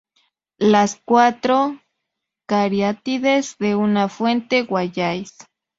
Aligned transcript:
Las 0.57 0.99
cuatro 1.05 1.79
cariátides 2.47 3.59
de 3.59 3.75
una 3.75 4.09
fuente 4.09 4.63
Wallace 4.63 5.45